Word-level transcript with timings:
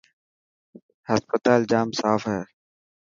هسپتال 1.09 1.59
ڄام 1.71 1.87
صاف 1.99 2.21
هي. 2.31 2.41